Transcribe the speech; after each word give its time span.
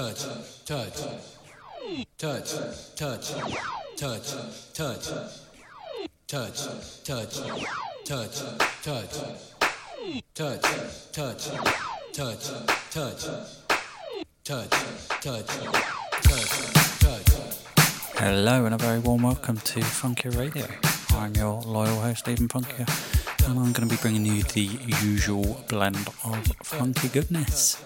touch, 0.00 0.24
touch, 0.64 0.96
touch, 2.16 2.54
touch, 2.96 3.34
touch, 3.94 4.32
touch, 4.72 5.12
touch, 6.26 6.56
touch, 7.06 7.34
touch, 8.04 8.40
touch, 8.82 8.82
touch, 8.82 9.10
touch, 10.32 11.44
touch, 12.12 12.48
touch, 12.90 13.28
touch, 14.42 14.70
touch, 15.20 15.46
touch, 16.22 16.48
touch. 17.00 17.30
Hello 18.16 18.64
and 18.64 18.74
a 18.74 18.78
very 18.78 19.00
warm 19.00 19.22
welcome 19.22 19.58
to 19.58 19.82
Funky 19.82 20.30
Radio. 20.30 20.66
I'm 21.10 21.34
your 21.34 21.60
loyal 21.60 22.00
host, 22.00 22.26
Even 22.26 22.48
Funkier, 22.48 22.88
and 23.46 23.58
I'm 23.58 23.72
going 23.72 23.86
to 23.86 23.94
be 23.94 24.00
bringing 24.00 24.24
you 24.24 24.44
the 24.44 24.62
usual 25.02 25.62
blend 25.68 26.08
of 26.24 26.46
funky 26.62 27.08
goodness 27.08 27.76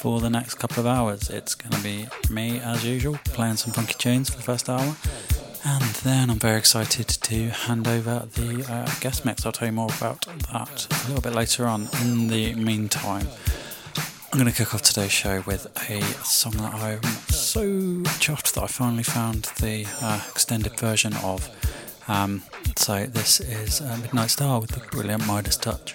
for 0.00 0.18
the 0.18 0.30
next 0.30 0.54
couple 0.54 0.80
of 0.80 0.86
hours. 0.86 1.28
It's 1.28 1.54
going 1.54 1.72
to 1.72 1.82
be 1.82 2.06
me, 2.32 2.58
as 2.58 2.86
usual, 2.86 3.18
playing 3.24 3.56
some 3.56 3.74
funky 3.74 3.92
tunes 3.98 4.30
for 4.30 4.38
the 4.38 4.42
first 4.42 4.70
hour. 4.70 4.96
And 5.62 5.84
then 6.04 6.30
I'm 6.30 6.38
very 6.38 6.56
excited 6.56 7.06
to 7.06 7.50
hand 7.50 7.86
over 7.86 8.26
the 8.34 8.66
uh, 8.66 8.90
guest 9.00 9.26
mix. 9.26 9.44
I'll 9.44 9.52
tell 9.52 9.68
you 9.68 9.72
more 9.72 9.90
about 9.98 10.22
that 10.52 10.86
a 10.90 11.08
little 11.08 11.20
bit 11.20 11.34
later 11.34 11.66
on. 11.66 11.90
In 12.00 12.28
the 12.28 12.54
meantime, 12.54 13.28
I'm 14.32 14.38
going 14.38 14.50
to 14.50 14.56
kick 14.56 14.74
off 14.74 14.80
today's 14.80 15.12
show 15.12 15.42
with 15.46 15.66
a 15.90 16.00
song 16.24 16.52
that 16.52 16.72
I'm 16.72 17.02
so 17.28 17.66
chuffed 18.22 18.54
that 18.54 18.64
I 18.64 18.68
finally 18.68 19.02
found 19.02 19.50
the 19.60 19.86
uh, 20.00 20.22
extended 20.30 20.80
version 20.80 21.12
of. 21.16 21.46
Um, 22.08 22.42
so 22.76 23.04
this 23.04 23.40
is 23.40 23.82
uh, 23.82 23.98
Midnight 24.00 24.30
Star 24.30 24.60
with 24.62 24.70
the 24.70 24.80
brilliant 24.90 25.26
Midas 25.26 25.58
Touch. 25.58 25.94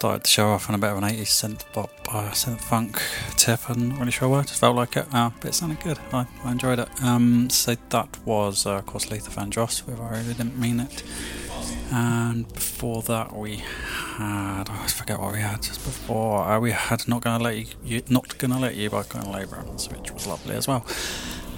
Started 0.00 0.24
the 0.24 0.28
show 0.28 0.48
off 0.48 0.70
on 0.70 0.74
a 0.74 0.78
bit 0.78 0.88
of 0.88 0.96
an 0.96 1.04
80s 1.04 1.26
synth 1.26 1.62
pop, 1.74 1.90
uh, 2.08 2.30
synth 2.30 2.62
funk 2.62 3.02
tip. 3.36 3.68
I 3.68 3.72
wasn't 3.72 3.98
really 3.98 4.10
sure 4.10 4.30
why, 4.30 4.40
just 4.40 4.58
felt 4.58 4.74
like 4.74 4.96
it, 4.96 5.06
uh, 5.12 5.28
but 5.38 5.50
it 5.50 5.52
sounded 5.52 5.78
good. 5.80 5.98
I, 6.10 6.26
I 6.42 6.52
enjoyed 6.52 6.78
it. 6.78 6.88
Um, 7.02 7.50
so, 7.50 7.76
that 7.90 8.16
was, 8.24 8.64
uh, 8.64 8.76
of 8.76 8.86
course, 8.86 9.10
Luther 9.10 9.30
Vandross 9.30 9.86
with 9.86 10.00
I 10.00 10.12
Really 10.12 10.32
Didn't 10.32 10.58
Mean 10.58 10.80
It. 10.80 11.02
And 11.92 12.50
before 12.50 13.02
that, 13.02 13.36
we 13.36 13.56
had, 13.56 14.70
I 14.70 14.76
always 14.76 14.94
forget 14.94 15.20
what 15.20 15.34
we 15.34 15.40
had 15.40 15.62
just 15.62 15.84
before. 15.84 16.44
Uh, 16.44 16.58
we 16.58 16.70
had 16.70 17.06
Not 17.06 17.20
Gonna 17.20 17.44
Let 17.44 17.58
You, 17.58 17.66
you 17.84 18.02
Not 18.08 18.38
Gonna 18.38 18.58
Let 18.58 18.76
You 18.76 18.88
by 18.88 19.02
Glenn 19.02 19.24
Labrams, 19.24 19.94
which 19.94 20.12
was 20.12 20.26
lovely 20.26 20.54
as 20.54 20.66
well. 20.66 20.86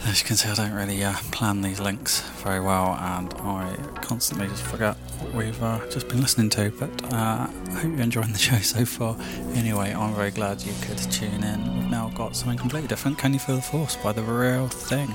As 0.05 0.21
you 0.21 0.27
can 0.27 0.37
see, 0.37 0.49
I 0.49 0.55
don't 0.55 0.73
really 0.73 1.03
uh, 1.05 1.15
plan 1.31 1.63
these 1.63 1.79
links 1.79 2.21
very 2.43 2.61
well, 2.61 2.97
and 3.01 3.33
I 3.35 3.77
constantly 4.03 4.49
just 4.49 4.65
forget 4.65 4.97
what 5.21 5.33
we've 5.33 5.63
uh, 5.63 5.79
just 5.91 6.09
been 6.09 6.21
listening 6.21 6.51
to. 6.51 6.71
But 6.73 6.91
uh, 7.13 7.47
I 7.47 7.71
hope 7.71 7.93
you're 7.93 8.01
enjoying 8.01 8.33
the 8.33 8.39
show 8.39 8.59
so 8.59 8.85
far. 8.85 9.17
Anyway, 9.55 9.93
I'm 9.93 10.15
very 10.15 10.33
glad 10.33 10.61
you 10.63 10.75
could 10.83 10.99
tune 10.99 11.45
in. 11.45 11.79
We've 11.79 11.91
now 11.91 12.11
got 12.17 12.35
something 12.35 12.59
completely 12.59 12.89
different. 12.89 13.17
Can 13.17 13.33
you 13.33 13.39
feel 13.39 13.57
the 13.57 13.63
force 13.63 13.97
by 13.97 14.13
the 14.13 14.23
real 14.23 14.69
thing? 14.69 15.15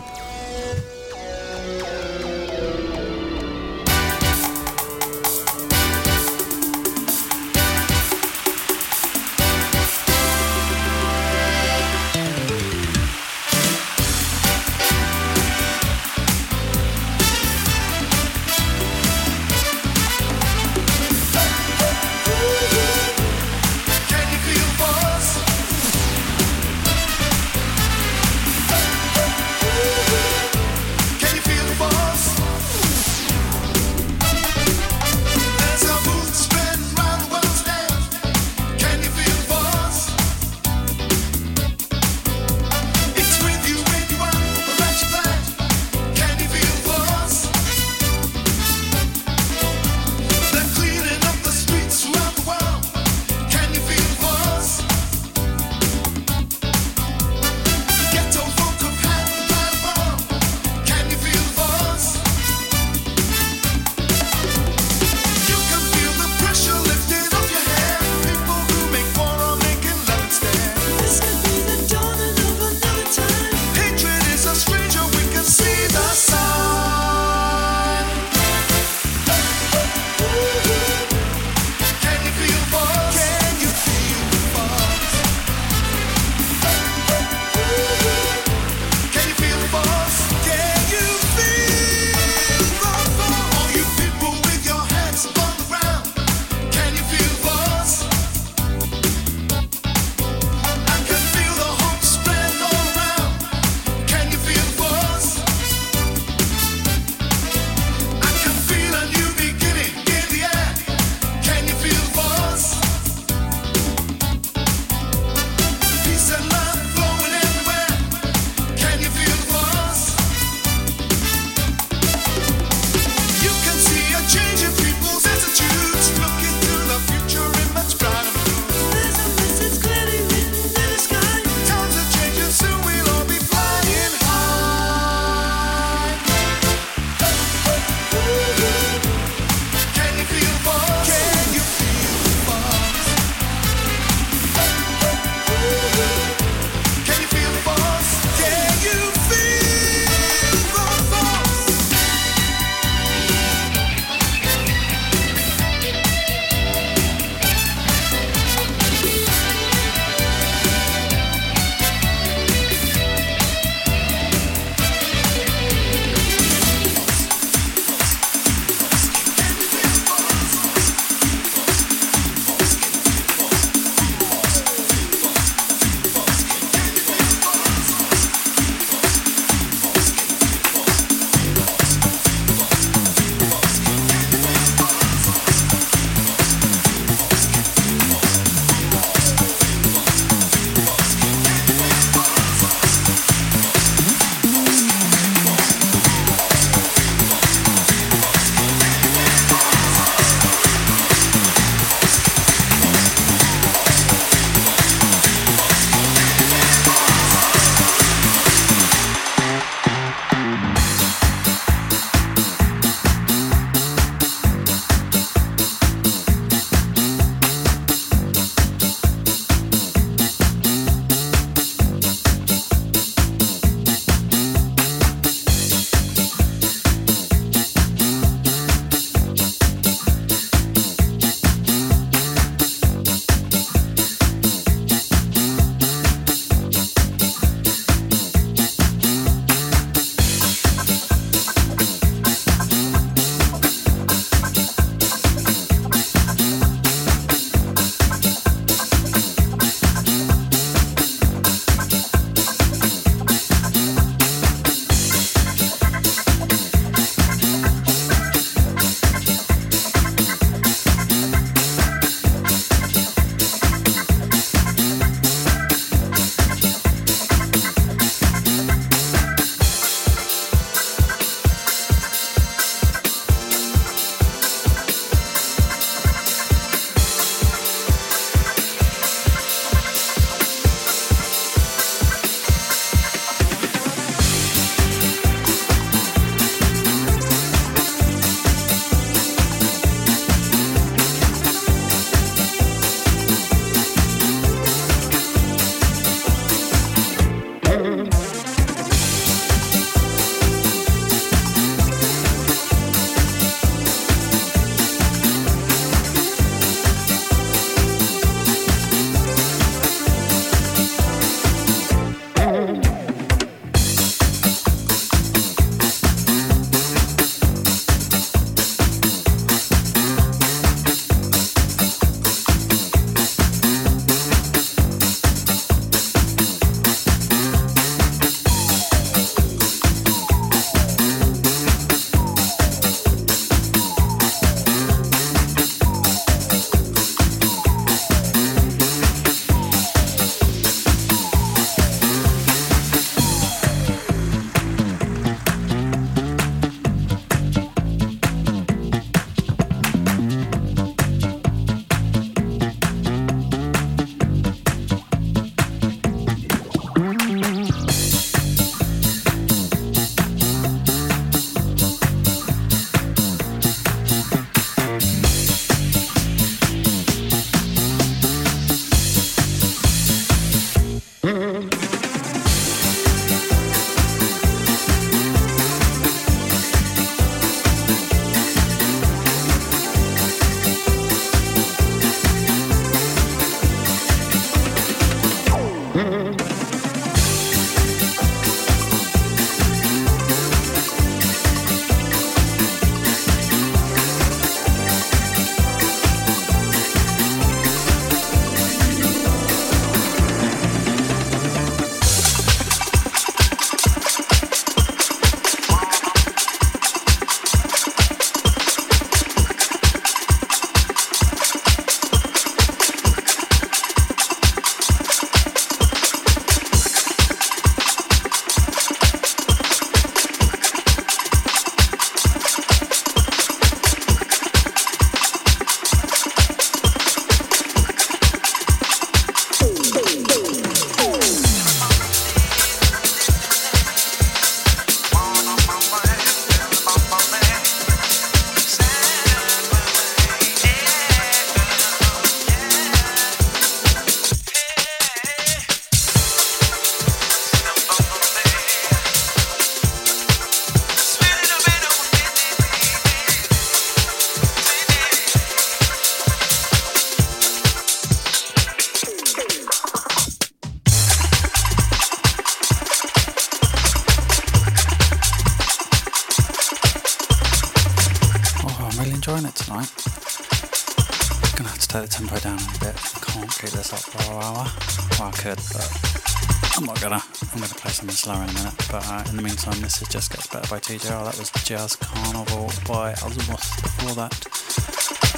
Slower 478.18 478.42
in 478.42 478.50
a 478.50 478.54
minute. 478.54 478.74
But 478.92 479.08
uh, 479.08 479.24
in 479.30 479.36
the 479.36 479.44
meantime, 479.44 479.80
this 479.80 480.02
is 480.02 480.08
Just 480.08 480.32
Gets 480.32 480.48
Better 480.48 480.68
by 480.70 480.80
TJR. 480.80 481.24
That 481.24 481.38
was 481.38 481.52
Jazz 481.64 481.96
Carnival 481.98 482.72
by 482.88 483.14
Azymuth 483.14 483.82
before 483.84 484.16
that. 484.16 484.34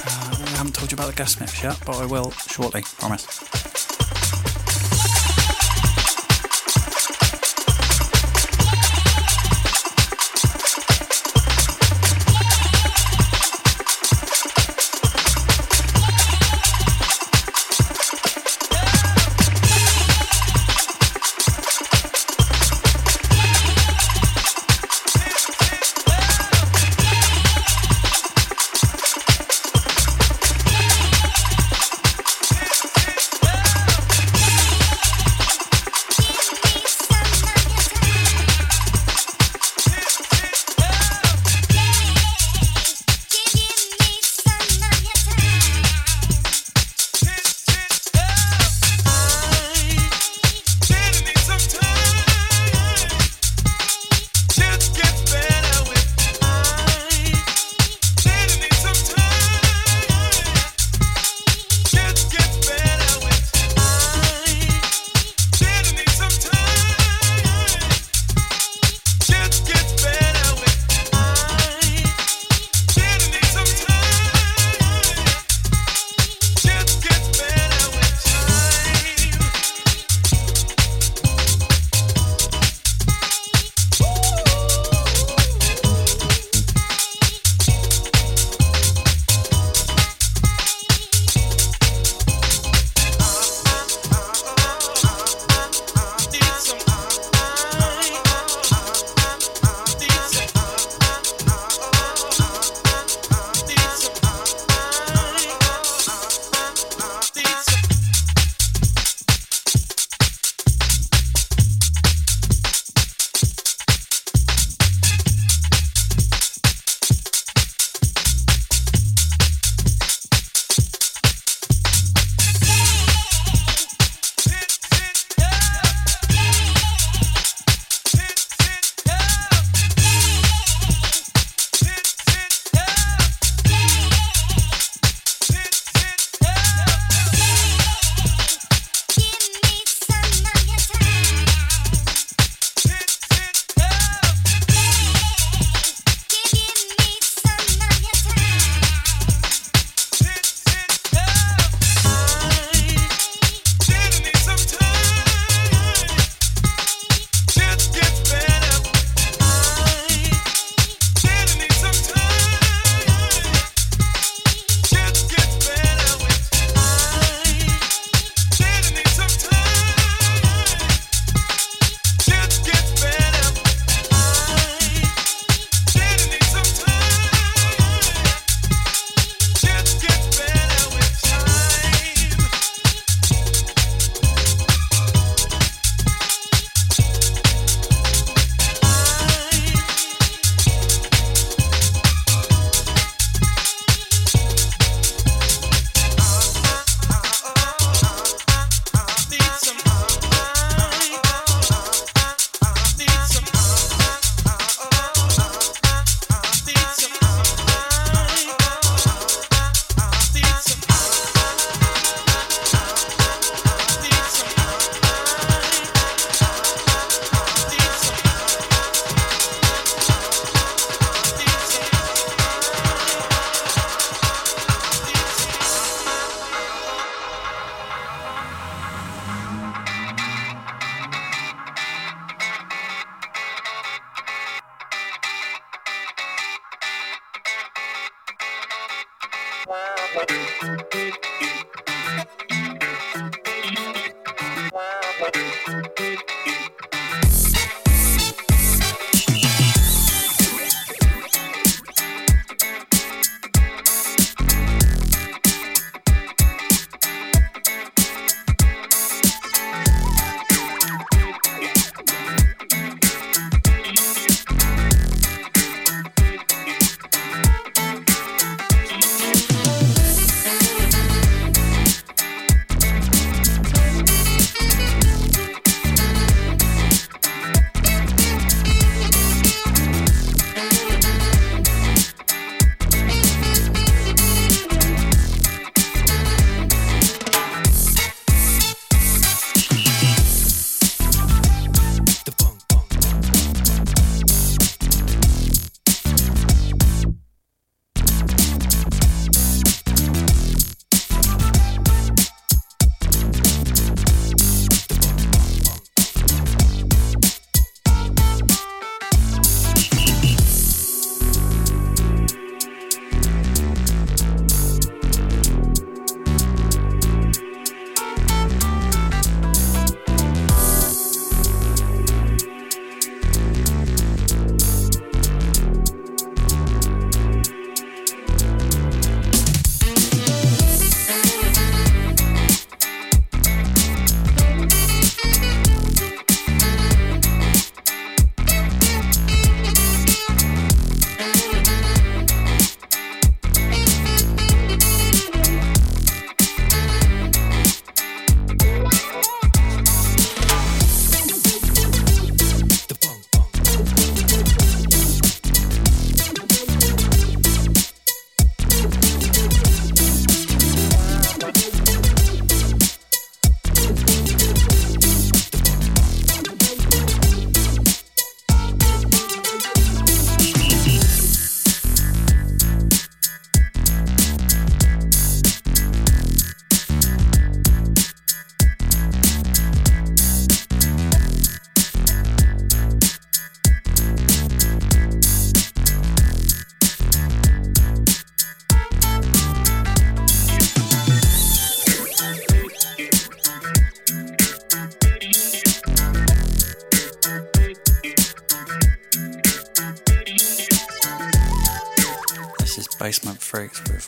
Uh, 0.06 0.54
I 0.54 0.56
haven't 0.56 0.76
told 0.76 0.90
you 0.90 0.96
about 0.96 1.08
the 1.10 1.14
guest 1.16 1.40
mix 1.40 1.62
yet, 1.62 1.78
but 1.84 1.96
I 1.96 2.06
will 2.06 2.30
shortly, 2.30 2.82
promise. 2.98 3.49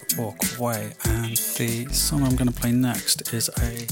With 0.00 0.18
Walk 0.18 0.58
Away, 0.58 0.92
and 1.04 1.36
the 1.58 1.86
song 1.92 2.22
I'm 2.22 2.36
going 2.36 2.50
to 2.50 2.60
play 2.60 2.72
next 2.72 3.32
is 3.32 3.48
a 3.48 3.86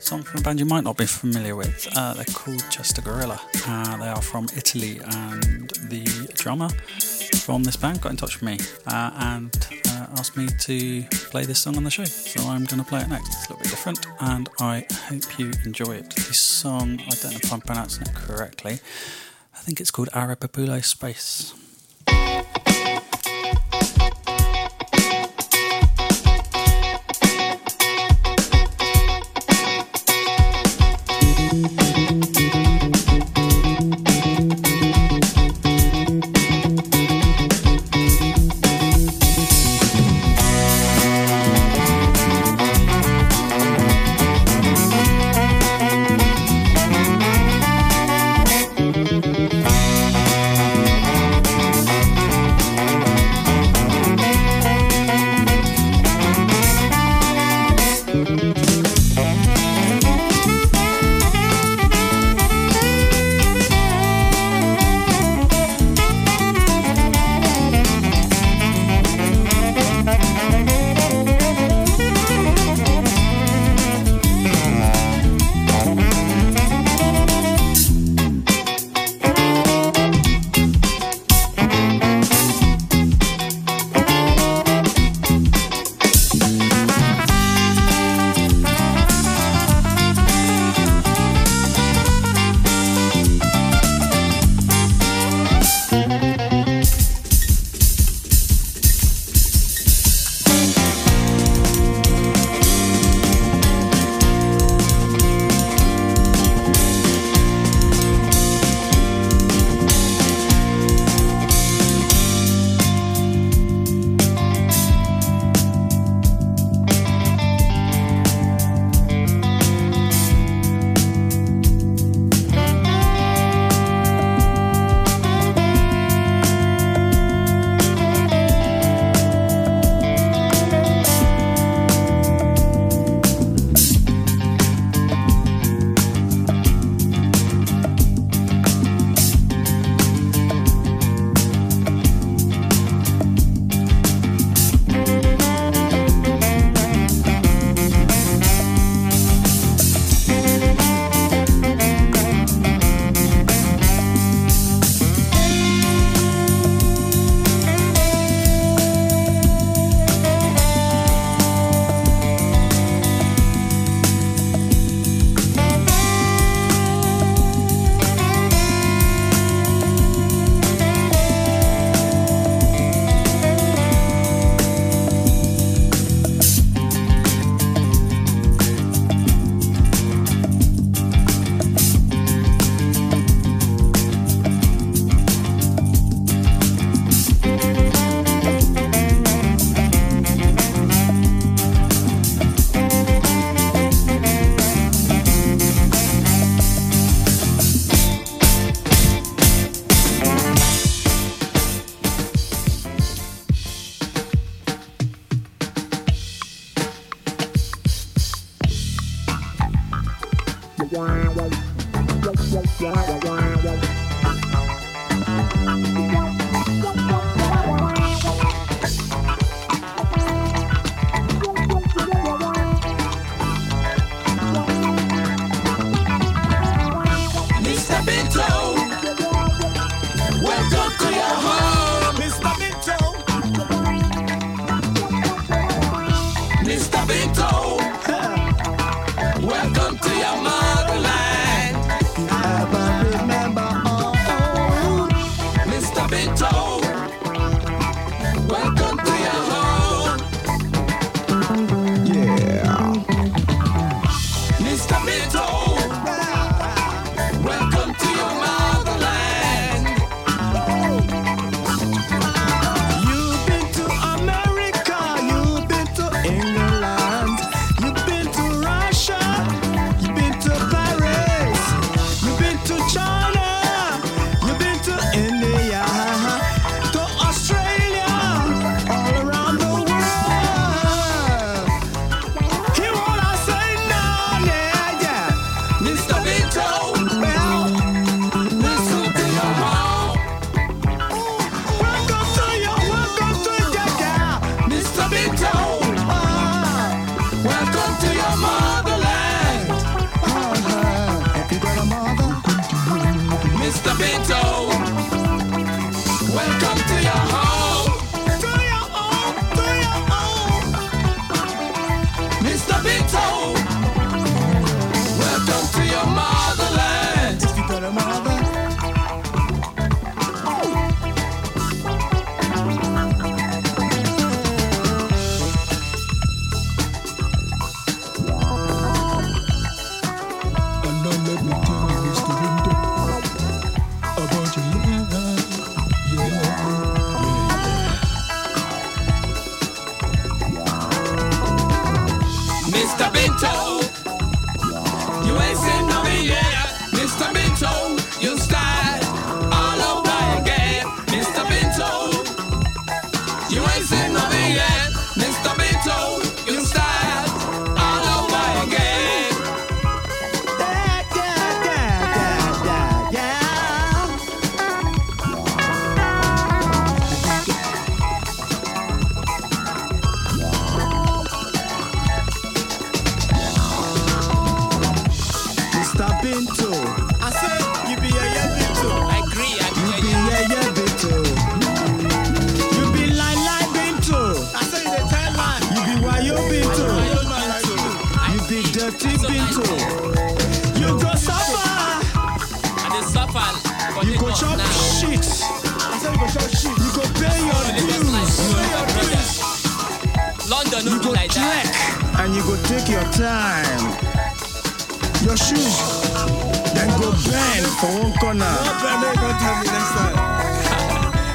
song 0.00 0.22
from 0.22 0.40
a 0.40 0.42
band 0.42 0.58
you 0.58 0.66
might 0.66 0.82
not 0.82 0.96
be 0.96 1.06
familiar 1.06 1.54
with. 1.54 1.88
Uh, 1.96 2.14
they're 2.14 2.24
called 2.24 2.64
Chester 2.70 3.02
Gorilla. 3.02 3.40
Uh, 3.66 3.96
they 3.98 4.08
are 4.08 4.22
from 4.22 4.46
Italy, 4.56 4.98
and 5.04 5.70
the 5.88 6.04
drummer 6.34 6.68
from 7.44 7.62
this 7.62 7.76
band 7.76 8.00
got 8.00 8.10
in 8.10 8.16
touch 8.16 8.40
with 8.40 8.42
me 8.42 8.58
uh, 8.86 9.10
and 9.16 9.68
uh, 9.88 10.06
asked 10.18 10.36
me 10.36 10.48
to 10.60 11.02
play 11.30 11.44
this 11.44 11.60
song 11.60 11.76
on 11.76 11.84
the 11.84 11.90
show. 11.90 12.04
So 12.04 12.42
I'm 12.48 12.64
going 12.64 12.82
to 12.82 12.88
play 12.88 13.00
it 13.00 13.08
next. 13.08 13.28
It's 13.28 13.46
a 13.46 13.52
little 13.52 13.62
bit 13.62 13.70
different, 13.70 14.06
and 14.20 14.48
I 14.60 14.86
hope 15.08 15.38
you 15.38 15.52
enjoy 15.64 15.92
it. 15.92 16.10
The 16.10 16.34
song, 16.34 17.00
I 17.00 17.10
don't 17.10 17.32
know 17.32 17.40
if 17.42 17.52
I'm 17.52 17.60
pronouncing 17.60 18.02
it 18.02 18.14
correctly. 18.14 18.80
I 19.54 19.58
think 19.58 19.80
it's 19.80 19.90
called 19.90 20.08
Arapapule 20.10 20.82
Space. 20.84 21.54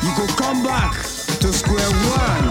You 0.04 0.12
go 0.18 0.26
come 0.36 0.64
back 0.64 0.94
to 0.94 1.54
square 1.54 1.90
one. 1.90 2.46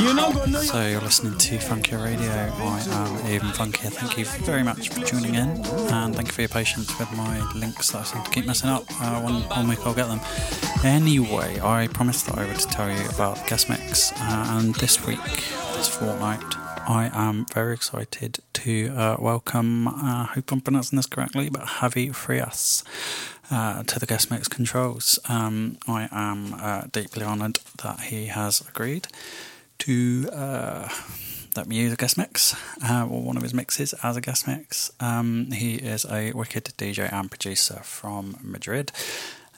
You 0.00 0.14
not 0.14 0.34
gonna 0.34 0.62
So 0.62 0.86
you're 0.88 1.00
listening 1.00 1.38
to 1.38 1.58
Funky 1.58 1.96
Radio. 1.96 2.30
I 2.30 2.80
am 2.90 3.30
Even 3.30 3.48
Funkier. 3.50 3.92
Thank 3.92 4.18
you 4.18 4.24
very 4.24 4.62
much 4.62 4.88
for 4.88 5.04
tuning 5.04 5.34
in, 5.34 5.48
and 5.92 6.14
thank 6.16 6.28
you 6.28 6.32
for 6.32 6.40
your 6.40 6.48
patience 6.48 6.98
with 6.98 7.12
my 7.12 7.40
links 7.54 7.90
that 7.92 8.00
I 8.00 8.04
seem 8.04 8.22
to 8.24 8.30
keep 8.30 8.46
messing 8.46 8.70
up. 8.70 8.84
Uh, 9.00 9.20
one, 9.20 9.42
one 9.42 9.68
week 9.68 9.78
I'll 9.86 9.94
get 9.94 10.08
them. 10.08 10.20
Anyway, 10.82 11.60
I 11.62 11.88
promised 11.88 12.26
that 12.26 12.38
I 12.38 12.46
would 12.46 12.58
tell 12.58 12.90
you 12.90 13.08
about 13.10 13.36
the 13.36 13.44
guest 13.48 13.68
mix, 13.68 14.12
uh, 14.12 14.58
and 14.58 14.74
this 14.76 15.06
week, 15.06 15.20
this 15.76 15.88
fortnight, 15.88 16.42
I 16.86 17.10
am 17.12 17.46
very 17.46 17.74
excited 17.74 18.40
to 18.54 18.88
uh, 18.96 19.16
welcome. 19.18 19.88
Uh, 19.88 19.92
I 19.92 20.30
hope 20.34 20.52
I'm 20.52 20.60
pronouncing 20.60 20.96
this 20.96 21.06
correctly, 21.06 21.48
but 21.48 21.62
Javi 21.62 22.14
Frias. 22.14 22.84
Uh, 23.50 23.82
to 23.82 23.98
the 23.98 24.06
guest 24.06 24.30
mix 24.30 24.48
controls. 24.48 25.18
Um, 25.28 25.76
I 25.86 26.08
am 26.10 26.54
uh, 26.54 26.82
deeply 26.90 27.22
honoured 27.22 27.58
that 27.82 28.00
he 28.00 28.26
has 28.26 28.62
agreed 28.62 29.08
to 29.80 30.30
uh, 30.32 30.88
let 31.56 31.66
me 31.66 31.76
use 31.76 31.92
a 31.92 31.96
guest 31.96 32.16
mix, 32.16 32.56
uh, 32.88 33.06
or 33.06 33.20
one 33.20 33.36
of 33.36 33.42
his 33.42 33.52
mixes 33.52 33.94
as 34.02 34.16
a 34.16 34.22
guest 34.22 34.46
mix. 34.46 34.90
Um, 35.00 35.50
he 35.50 35.74
is 35.74 36.06
a 36.06 36.32
wicked 36.32 36.64
DJ 36.78 37.12
and 37.12 37.30
producer 37.30 37.80
from 37.82 38.38
Madrid, 38.42 38.90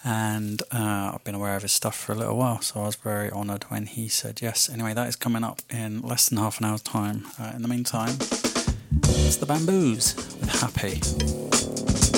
and 0.05 0.63
uh, 0.71 1.13
I've 1.15 1.25
been 1.25 1.35
aware 1.35 1.57
of 1.57 1.63
his 1.63 1.73
stuff 1.73 1.97
for 1.97 2.13
a 2.13 2.15
little 2.15 2.37
while, 2.37 2.61
so 2.61 2.81
I 2.81 2.87
was 2.87 2.97
very 2.97 3.31
honoured 3.31 3.65
when 3.65 3.87
he 3.87 4.09
said 4.09 4.43
yes. 4.43 4.69
Anyway, 4.69 4.93
that 4.93 5.09
is 5.09 5.17
coming 5.17 5.43
up 5.43 5.63
in 5.71 6.03
less 6.03 6.29
than 6.29 6.39
half 6.39 6.61
an 6.61 6.67
hour's 6.67 6.83
time. 6.83 7.27
Uh, 7.41 7.53
in 7.55 7.63
the 7.63 7.69
meantime, 7.69 8.17
it's 9.03 9.37
the 9.37 9.47
Bamboos 9.47 10.15
with 10.41 10.61
Happy. 10.61 12.14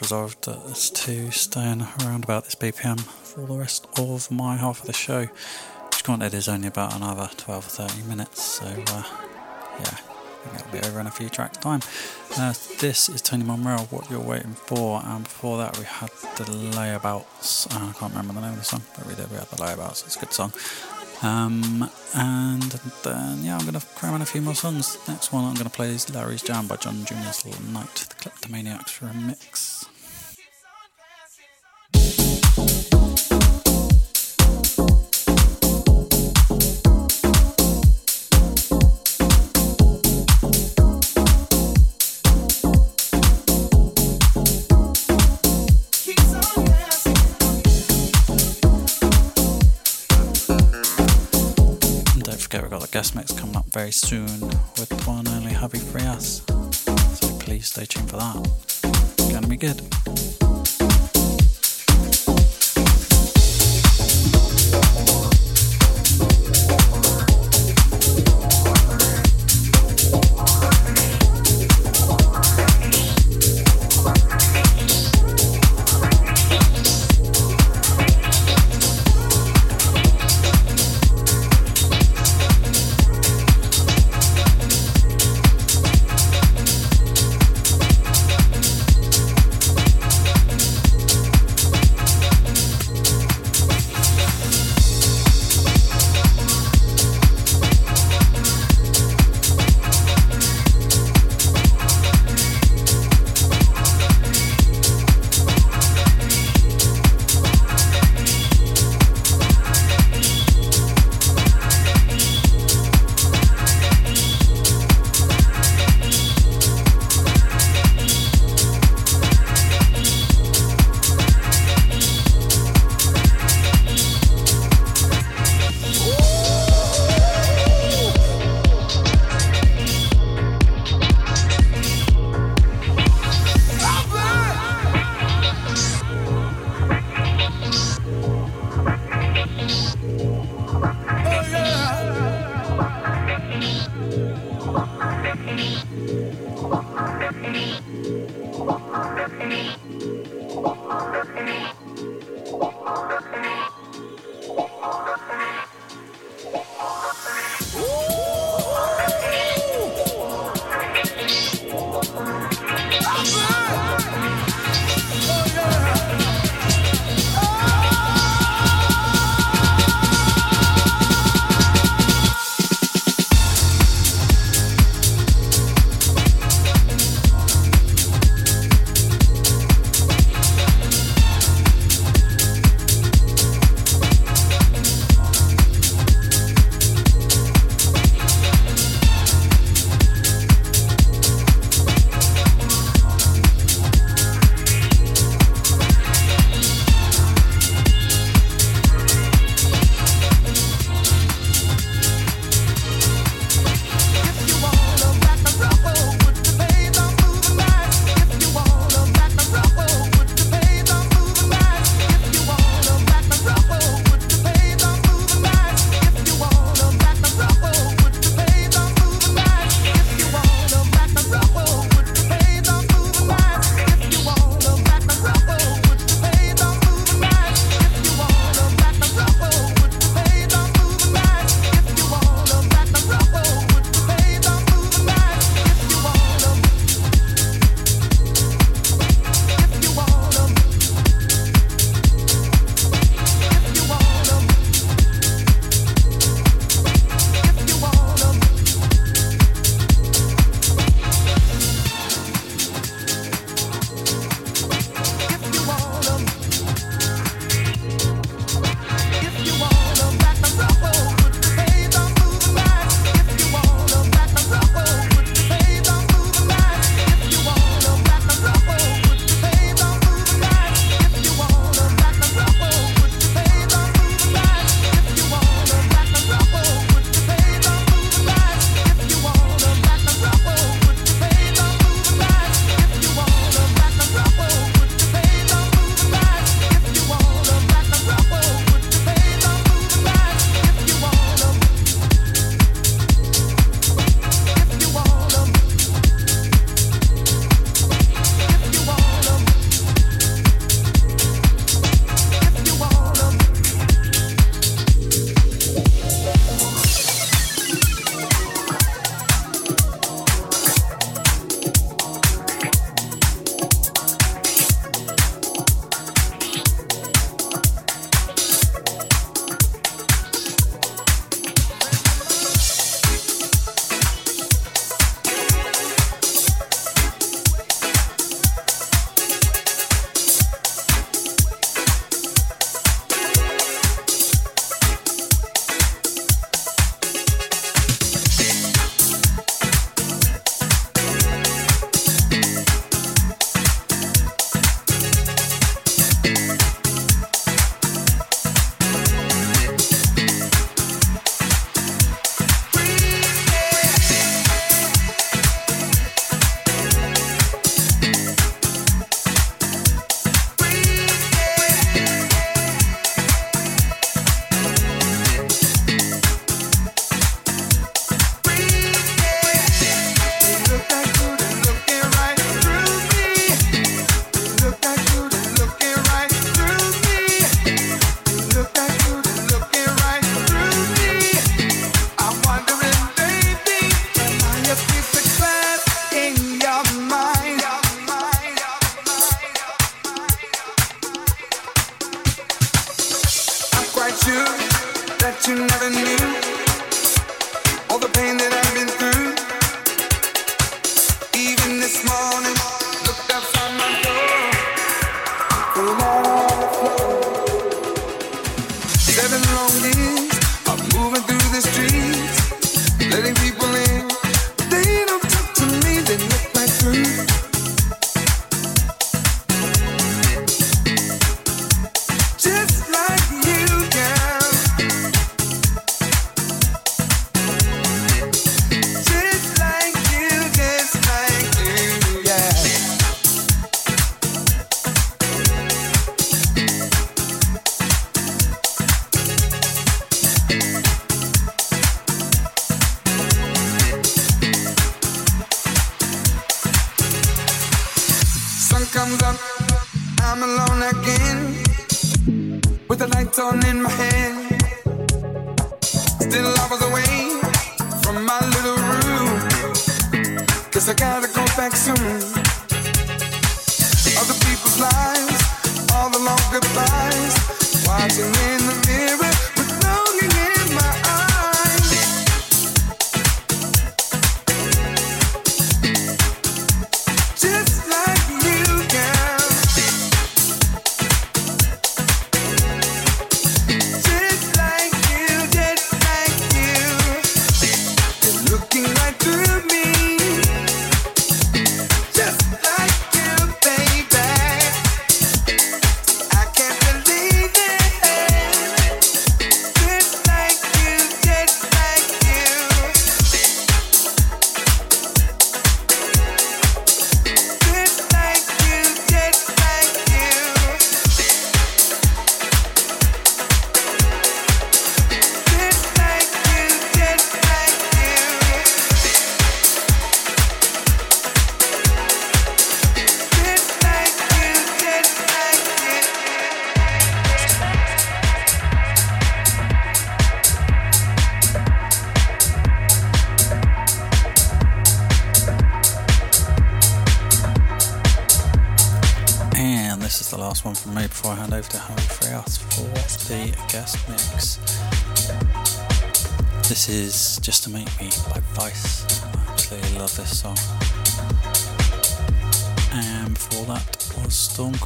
Resolved 0.00 0.42
to 0.42 1.32
staying 1.32 1.86
around 2.00 2.24
about 2.24 2.44
this 2.44 2.54
BPM 2.54 3.00
for 3.00 3.46
the 3.46 3.54
rest 3.54 3.86
of 3.98 4.30
my 4.30 4.56
half 4.56 4.80
of 4.80 4.86
the 4.86 4.92
show, 4.92 5.26
which 5.26 6.04
granted 6.04 6.34
is 6.34 6.48
only 6.48 6.68
about 6.68 6.94
another 6.94 7.28
12 7.36 7.66
or 7.66 7.86
30 7.88 8.02
minutes, 8.08 8.42
so 8.42 8.66
uh, 8.66 9.02
yeah, 9.80 9.98
it'll 10.54 10.72
be 10.72 10.80
over 10.80 11.00
in 11.00 11.06
a 11.06 11.10
few 11.10 11.28
tracks' 11.28 11.58
time. 11.58 11.80
Uh, 12.36 12.52
this 12.80 13.08
is 13.08 13.22
Tony 13.22 13.44
Monreal, 13.44 13.86
What 13.86 14.10
You're 14.10 14.20
Waiting 14.20 14.54
For, 14.54 15.02
and 15.04 15.24
before 15.24 15.58
that 15.58 15.78
we 15.78 15.84
had 15.84 16.10
the 16.36 16.44
Layabouts, 16.44 17.66
uh, 17.74 17.88
I 17.88 17.92
can't 17.98 18.12
remember 18.12 18.34
the 18.34 18.40
name 18.40 18.52
of 18.52 18.58
the 18.58 18.64
song, 18.64 18.82
but 18.96 19.06
we 19.06 19.14
did, 19.14 19.30
we 19.30 19.36
had 19.36 19.48
the 19.48 19.56
Layabouts, 19.56 20.04
it's 20.06 20.16
a 20.16 20.20
good 20.20 20.32
song. 20.32 20.52
Um, 21.20 21.90
and 22.14 22.62
then, 23.02 23.42
yeah, 23.42 23.56
I'm 23.56 23.66
going 23.66 23.74
to 23.78 23.84
cram 23.96 24.14
in 24.14 24.22
a 24.22 24.26
few 24.26 24.40
more 24.40 24.54
songs. 24.54 24.98
Next 25.08 25.32
one 25.32 25.44
I'm 25.44 25.54
going 25.54 25.66
to 25.66 25.70
play 25.70 25.88
is 25.90 26.12
Larry's 26.14 26.42
Jam 26.42 26.68
by 26.68 26.76
John 26.76 27.04
Junior's 27.04 27.44
Little 27.44 27.64
Night, 27.64 28.06
the 28.08 28.14
Kleptomaniacs 28.14 29.00
remix. 29.00 29.87
Got 52.88 52.92
the 52.92 52.98
guest 52.98 53.14
mix 53.16 53.32
coming 53.32 53.56
up 53.56 53.66
very 53.66 53.90
soon 53.90 54.40
with 54.78 55.06
one 55.06 55.28
only 55.28 55.52
Javi 55.52 55.78
Frias. 55.78 56.42
So 57.18 57.38
please 57.38 57.66
stay 57.66 57.84
tuned 57.84 58.08
for 58.08 58.16
that. 58.16 58.36
It's 59.18 59.32
to 59.42 59.46
be 59.46 59.56
good. 59.56 60.37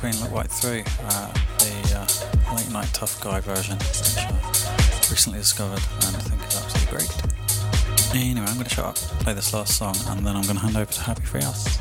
Queen 0.03 0.21
Look 0.21 0.33
Right 0.33 0.51
Through, 0.51 0.83
uh, 1.05 1.33
the 1.59 1.95
uh, 1.97 2.57
Late 2.57 2.69
Nite 2.73 2.93
Tuff 2.93 3.23
Guy 3.23 3.39
version, 3.39 3.77
which 3.77 4.19
I 4.19 5.09
recently 5.09 5.39
discovered 5.39 5.79
and 5.79 6.17
I 6.17 6.19
think 6.19 6.43
is 6.43 6.57
absolutely 6.57 6.91
great. 6.91 8.21
Anyway, 8.21 8.45
I'm 8.45 8.55
going 8.55 8.65
to 8.65 8.75
shut 8.75 8.85
up, 8.85 8.97
play 8.97 9.33
this 9.33 9.55
last 9.55 9.79
song, 9.79 9.95
and 10.09 10.27
then 10.27 10.35
I'm 10.35 10.43
going 10.43 10.57
to 10.57 10.63
hand 10.63 10.77
over 10.77 10.91
to 10.93 11.01
Javi 11.03 11.23
Frias. 11.23 11.72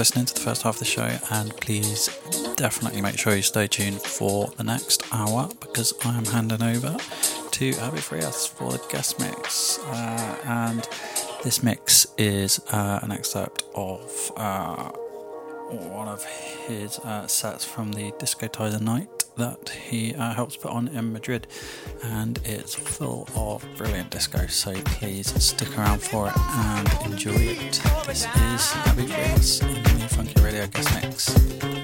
Listening 0.00 0.24
to 0.24 0.32
the 0.32 0.40
first 0.40 0.62
half 0.62 0.76
of 0.76 0.78
the 0.78 0.86
show, 0.86 1.18
and 1.30 1.54
please 1.58 2.08
definitely 2.56 3.02
make 3.02 3.18
sure 3.18 3.36
you 3.36 3.42
stay 3.42 3.66
tuned 3.66 4.00
for 4.00 4.46
the 4.56 4.64
next 4.64 5.02
hour 5.12 5.50
because 5.60 5.92
I 6.02 6.16
am 6.16 6.24
handing 6.24 6.62
over 6.62 6.96
to 7.50 7.70
Javi 7.70 7.98
Frias 7.98 8.46
for 8.46 8.72
the 8.72 8.82
guest 8.90 9.20
mix. 9.20 9.78
Uh, 9.78 10.38
and 10.44 10.88
this 11.44 11.62
mix 11.62 12.06
is 12.16 12.60
uh, 12.72 13.00
an 13.02 13.12
excerpt 13.12 13.64
of 13.74 14.32
uh, 14.38 14.88
one 15.68 16.08
of 16.08 16.24
his 16.24 16.98
uh, 17.00 17.26
sets 17.26 17.66
from 17.66 17.92
the 17.92 18.10
Discotizer 18.12 18.80
night 18.80 19.10
that 19.36 19.68
he 19.68 20.14
uh, 20.14 20.32
helps 20.32 20.56
put 20.56 20.70
on 20.70 20.88
in 20.88 21.12
Madrid, 21.12 21.46
and 22.02 22.40
it's 22.46 22.79
full 23.00 23.26
of 23.34 23.66
brilliant 23.78 24.10
disco. 24.10 24.46
So 24.46 24.74
please 24.84 25.32
stick 25.42 25.76
around 25.78 26.02
for 26.02 26.28
it 26.28 26.36
and 26.36 27.12
enjoy 27.12 27.30
it. 27.32 27.80
This 28.06 28.24
is 28.24 28.62
Javi 28.84 29.08
Frias 29.08 29.62
in 29.62 29.82
the 30.00 30.08
Funky 30.08 30.42
Radio 30.42 30.66
guest 30.66 30.94
mix. 31.02 31.79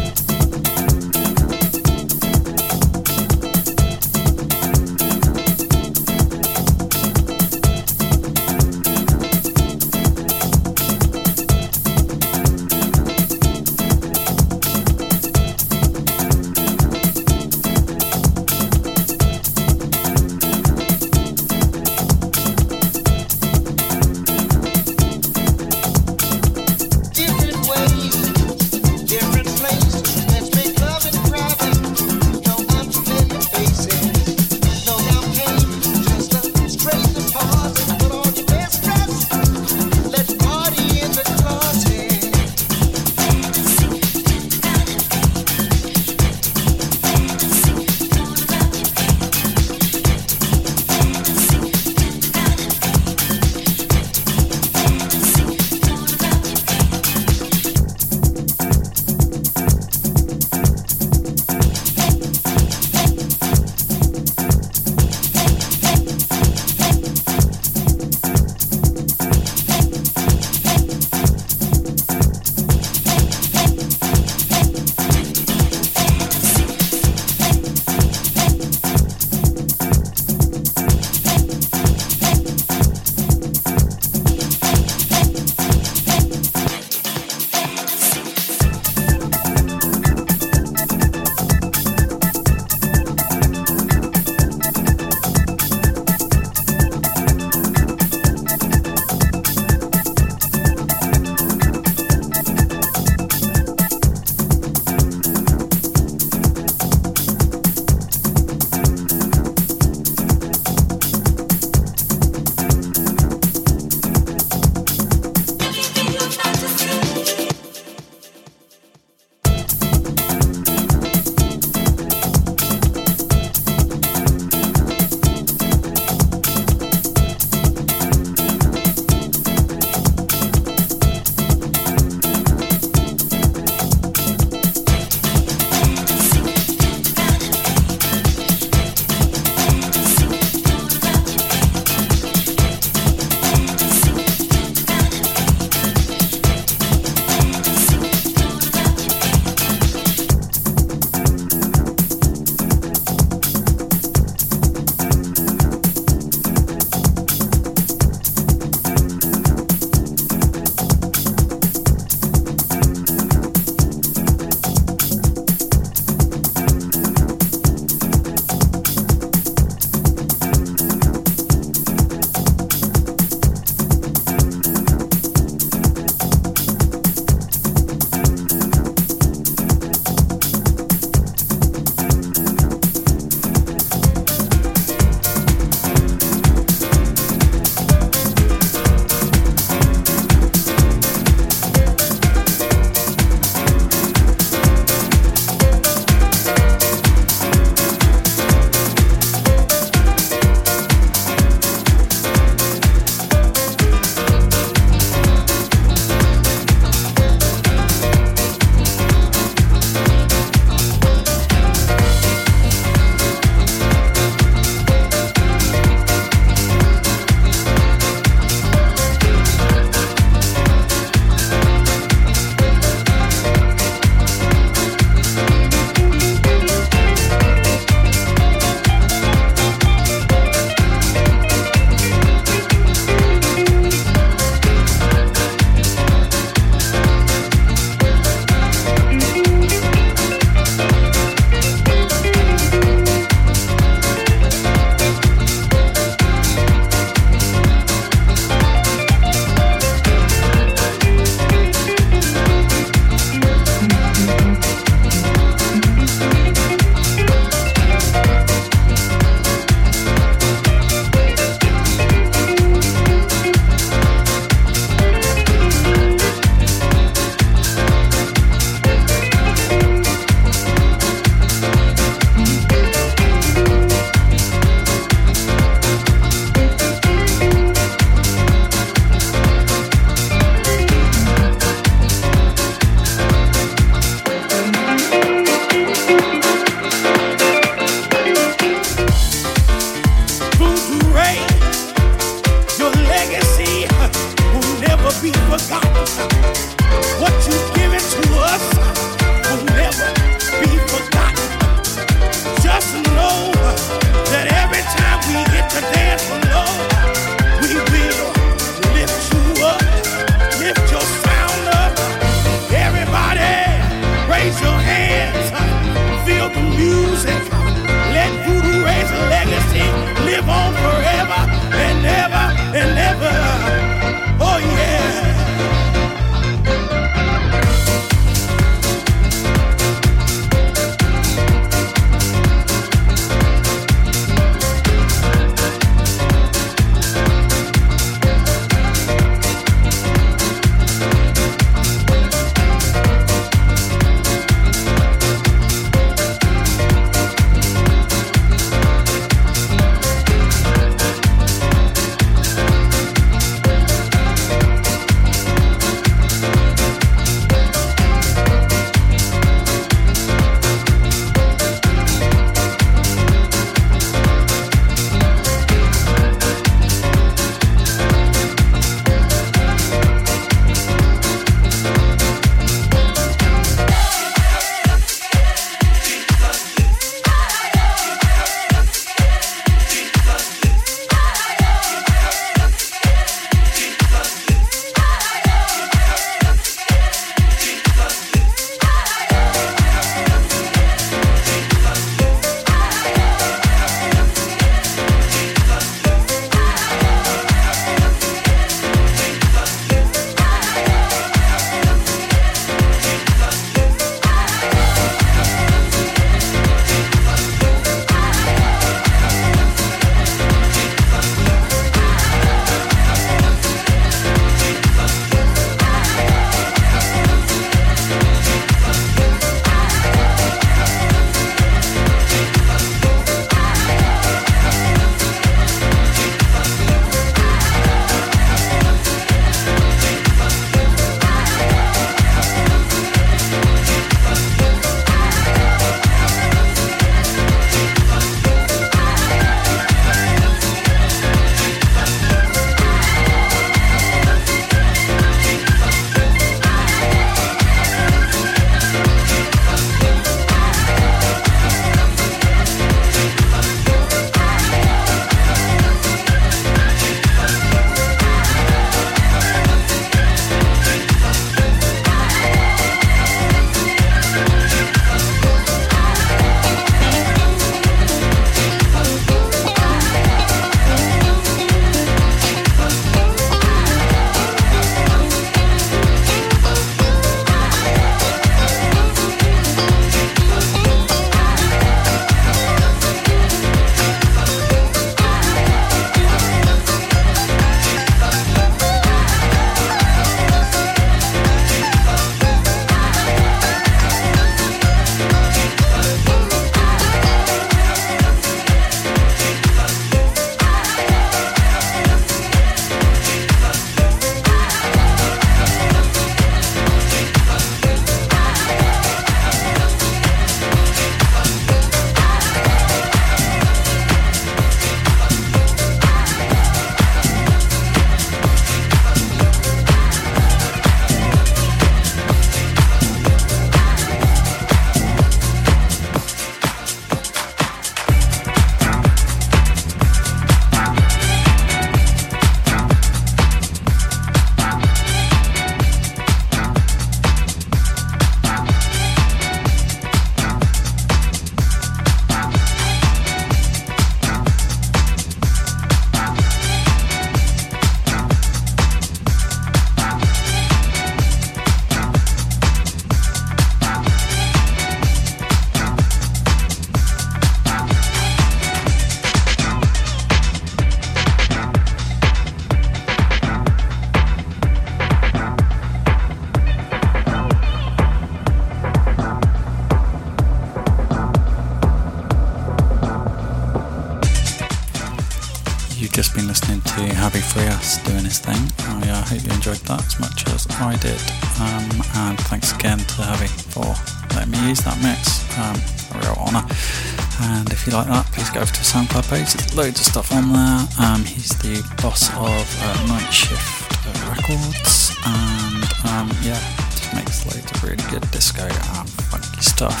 There's 589.28 589.76
loads 589.76 590.00
of 590.00 590.06
stuff 590.06 590.32
on 590.32 590.52
there. 590.52 590.88
Um, 591.04 591.24
he's 591.24 591.50
the 591.58 591.84
boss 592.02 592.28
of 592.30 592.64
uh, 592.82 593.06
Night 593.08 593.30
Shift 593.30 593.60
uh, 594.06 594.34
Records. 594.34 595.14
And 595.26 595.84
um, 596.08 596.32
yeah, 596.42 596.58
just 596.90 597.12
makes 597.14 597.44
loads 597.44 597.70
of 597.70 597.84
really 597.84 598.02
good 598.10 598.28
disco 598.30 598.64
and 598.64 599.08
funky 599.28 599.60
stuff. 599.60 600.00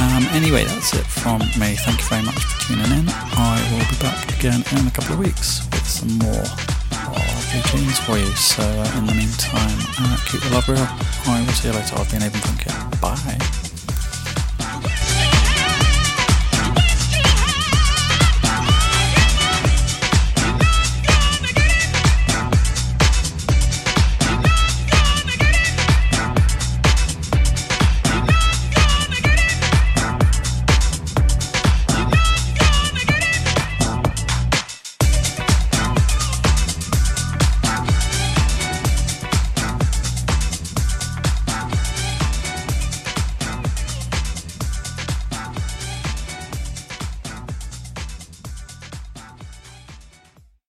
Um, 0.00 0.24
anyway, 0.30 0.64
that's 0.64 0.94
it 0.94 1.06
from 1.06 1.40
me. 1.58 1.74
Thank 1.74 2.00
you 2.00 2.08
very 2.08 2.22
much 2.22 2.38
for 2.38 2.74
tuning 2.74 3.02
in. 3.02 3.06
I 3.10 3.58
will 3.74 3.86
be 3.90 3.98
back 3.98 4.38
again 4.38 4.62
in 4.78 4.86
a 4.86 4.90
couple 4.90 5.14
of 5.14 5.18
weeks 5.18 5.66
with 5.72 5.86
some 5.86 6.18
more 6.18 6.46
lovely 7.10 7.62
tunes 7.66 7.98
for 8.00 8.16
you. 8.16 8.30
So 8.38 8.62
uh, 8.62 8.98
in 8.98 9.06
the 9.06 9.14
meantime, 9.14 9.78
uh, 9.98 10.16
keep 10.30 10.40
the 10.42 10.50
love 10.54 10.68
real. 10.68 10.86
I 11.26 11.42
will 11.44 11.52
see 11.52 11.68
you 11.68 11.74
later. 11.74 11.98
I've 11.98 12.10
been 12.10 12.22
Aben 12.22 12.40
Funky. 12.40 12.70
Bye. 13.00 13.51